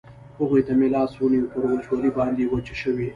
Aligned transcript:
هغوی 0.39 0.61
ته 0.67 0.73
مې 0.79 0.87
لاس 0.95 1.11
ونیو، 1.17 1.49
پر 1.51 1.61
وچولې 1.71 2.09
باندې 2.17 2.43
وچه 2.53 2.75
شوې. 2.81 3.07